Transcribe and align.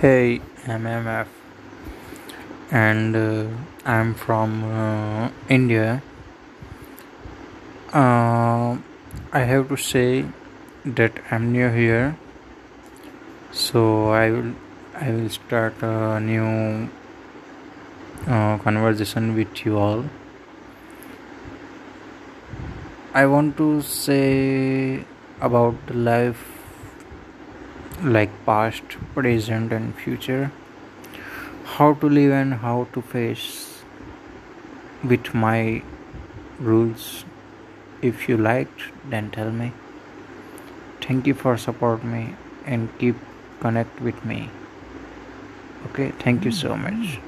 Hey, 0.00 0.42
I'm 0.66 0.84
MF 0.84 1.26
and 2.70 3.16
uh, 3.16 3.46
I'm 3.86 4.12
from 4.12 4.62
uh, 4.64 5.30
India. 5.48 6.02
Uh, 7.94 8.76
I 9.32 9.40
have 9.40 9.70
to 9.70 9.76
say 9.78 10.26
that 10.84 11.12
I'm 11.30 11.50
new 11.50 11.70
here, 11.70 12.18
so 13.52 14.10
I 14.10 14.30
will 14.32 14.52
I 14.94 15.12
will 15.12 15.30
start 15.30 15.80
a 15.80 16.20
new 16.20 16.90
uh, 18.26 18.58
conversation 18.58 19.34
with 19.34 19.64
you 19.64 19.78
all. 19.78 20.04
I 23.14 23.24
want 23.24 23.56
to 23.56 23.80
say 23.80 25.06
about 25.40 25.94
life 25.94 26.55
like 28.02 28.30
past, 28.44 28.82
present, 29.14 29.72
and 29.72 29.94
future. 29.94 30.52
How 31.64 31.94
to 31.94 32.08
live 32.08 32.32
and 32.32 32.54
how 32.54 32.88
to 32.92 33.02
face 33.02 33.82
with 35.02 35.34
my 35.34 35.82
rules. 36.58 37.24
If 38.02 38.28
you 38.28 38.36
liked, 38.36 38.82
then 39.08 39.30
tell 39.30 39.50
me. 39.50 39.72
Thank 41.00 41.26
you 41.26 41.34
for 41.34 41.56
support 41.56 42.04
me 42.04 42.34
and 42.64 42.88
keep 42.98 43.16
connect 43.60 44.00
with 44.00 44.24
me. 44.24 44.50
Okay, 45.86 46.12
thank 46.18 46.44
you 46.44 46.50
so 46.50 46.76
much. 46.76 47.20